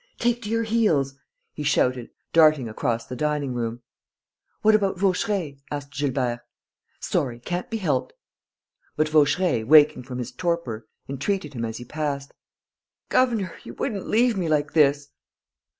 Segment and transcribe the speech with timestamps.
[0.17, 1.13] Take to your heels!"
[1.53, 3.83] he shouted, darting across the dining room.
[4.63, 6.39] "What about Vaucheray?" asked Gilbert.
[6.99, 8.13] "Sorry, can't be helped!"
[8.95, 12.31] But Vaucheray, waking from his torpor, entreated him as he passed:
[13.09, 15.09] "Governor, you wouldn't leave me like this!"